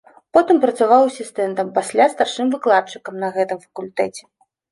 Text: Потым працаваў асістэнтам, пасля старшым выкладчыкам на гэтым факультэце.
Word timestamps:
Потым 0.35 0.59
працаваў 0.61 1.01
асістэнтам, 1.09 1.67
пасля 1.75 2.07
старшым 2.15 2.47
выкладчыкам 2.55 3.21
на 3.25 3.31
гэтым 3.39 3.57
факультэце. 3.67 4.23